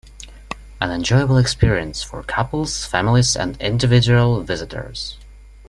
An 0.81 0.89
enjoyable 0.89 1.37
experience 1.37 2.01
for 2.01 2.23
couples, 2.23 2.85
families 2.85 3.35
and 3.35 3.55
individual 3.61 4.41
visitors. 4.41 5.15